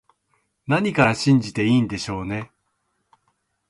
[0.65, 2.51] 何から信じていいんでしょうね